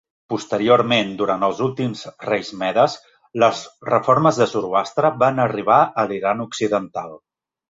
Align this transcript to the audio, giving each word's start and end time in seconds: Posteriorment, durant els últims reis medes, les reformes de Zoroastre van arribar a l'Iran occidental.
Posteriorment, 0.33 1.11
durant 1.19 1.43
els 1.47 1.59
últims 1.65 2.01
reis 2.29 2.49
medes, 2.63 2.95
les 3.45 3.61
reformes 3.91 4.41
de 4.43 4.49
Zoroastre 4.55 5.13
van 5.25 5.45
arribar 5.45 5.79
a 6.05 6.11
l'Iran 6.11 6.43
occidental. 6.49 7.17